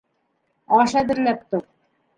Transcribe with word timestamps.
Аш 0.79 0.97
әҙерләп 1.03 1.47
тор. 1.53 1.67